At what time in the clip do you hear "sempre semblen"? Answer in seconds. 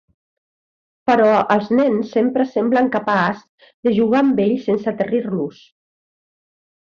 2.17-2.89